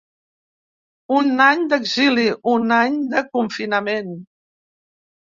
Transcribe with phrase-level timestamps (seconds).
[1.17, 4.09] Un any d'exili, un any de confinament.